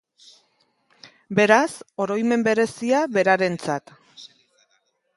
[1.41, 1.69] Beraz,
[2.07, 3.97] oroimen berezia berarentzat.